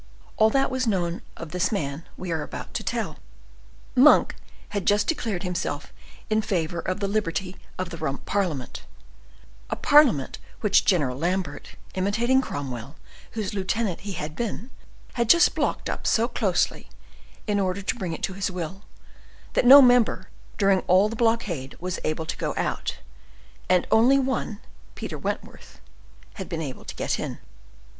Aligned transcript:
All 0.35 0.49
that 0.49 0.71
was 0.71 0.87
known 0.87 1.21
of 1.37 1.51
this 1.51 1.71
man 1.71 2.05
we 2.17 2.31
are 2.31 2.41
about 2.41 2.73
to 2.73 2.83
tell. 2.83 3.17
Monk 3.95 4.35
had 4.69 4.87
just 4.87 5.05
declared 5.05 5.43
himself 5.43 5.93
in 6.27 6.41
favor 6.41 6.79
of 6.79 6.99
the 6.99 7.07
liberty 7.07 7.55
of 7.77 7.91
the 7.91 7.97
Rump 7.97 8.25
Parliament, 8.25 8.81
a 9.69 9.75
parliament 9.75 10.39
which 10.61 10.85
General 10.85 11.15
Lambert, 11.19 11.75
imitating 11.93 12.41
Cromwell, 12.41 12.95
whose 13.33 13.53
lieutenant 13.53 13.99
he 13.99 14.13
had 14.13 14.35
been, 14.35 14.71
had 15.13 15.29
just 15.29 15.53
blocked 15.53 15.87
up 15.87 16.07
so 16.07 16.27
closely, 16.27 16.89
in 17.45 17.59
order 17.59 17.83
to 17.83 17.95
bring 17.95 18.11
it 18.11 18.23
to 18.23 18.33
his 18.33 18.49
will, 18.49 18.81
that 19.53 19.65
no 19.67 19.83
member, 19.83 20.29
during 20.57 20.79
all 20.87 21.09
the 21.09 21.15
blockade, 21.15 21.75
was 21.79 21.99
able 22.03 22.25
to 22.25 22.37
go 22.37 22.55
out, 22.57 22.97
and 23.69 23.85
only 23.91 24.17
one, 24.17 24.61
Peter 24.95 25.19
Wentworth, 25.19 25.79
had 26.41 26.49
been 26.49 26.59
able 26.59 26.85
to 26.85 26.95
get 26.95 27.19
in. 27.19 27.37